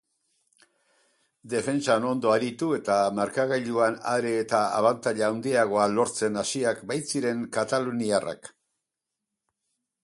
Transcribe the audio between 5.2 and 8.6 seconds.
handiagoa lortzen hasiak baitziren kataluniarrak.